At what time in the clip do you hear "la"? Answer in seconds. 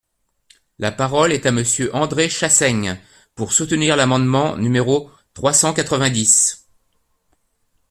0.79-0.91